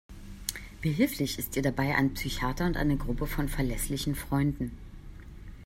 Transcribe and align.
Behilflich 0.81 1.37
ist 1.37 1.55
ihr 1.55 1.61
dabei 1.61 1.93
ein 1.95 2.15
Psychiater 2.15 2.65
und 2.65 2.75
eine 2.75 2.97
Gruppe 2.97 3.27
von 3.27 3.47
verlässlichen 3.47 4.15
Freunden. 4.15 4.75